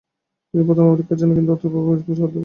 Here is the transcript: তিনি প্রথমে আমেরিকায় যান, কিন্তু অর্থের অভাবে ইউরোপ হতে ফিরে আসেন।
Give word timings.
তিনি 0.49 0.63
প্রথমে 0.67 0.87
আমেরিকায় 0.91 1.17
যান, 1.19 1.29
কিন্তু 1.37 1.51
অর্থের 1.53 1.69
অভাবে 1.71 1.85
ইউরোপ 1.85 1.93
হতে 1.97 2.05
ফিরে 2.15 2.25
আসেন। 2.29 2.39